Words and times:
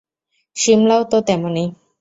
সিমলাও 0.55 1.01
তো 1.11 1.17
তেমনি। 1.27 1.63